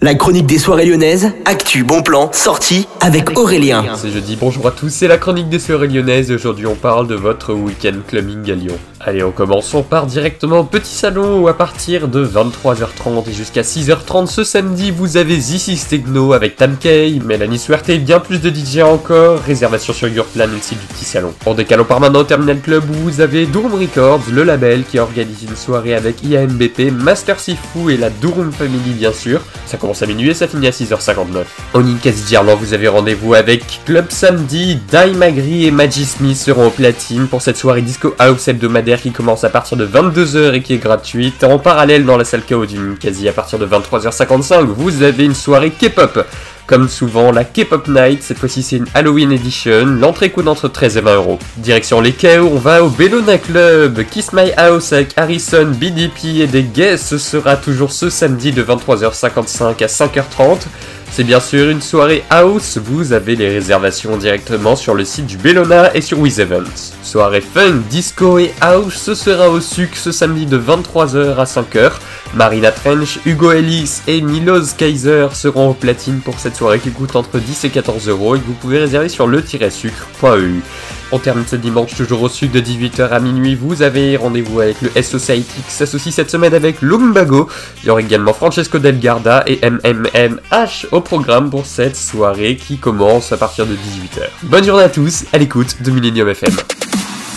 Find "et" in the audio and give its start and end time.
6.30-6.34, 13.28-13.32, 17.88-17.98, 20.44-20.46, 27.92-27.96, 30.28-30.34, 35.64-35.70, 40.52-40.60, 50.98-51.00, 56.42-56.46, 65.94-66.00, 68.38-68.54, 74.06-74.20, 77.64-77.70, 78.36-78.40, 89.46-89.58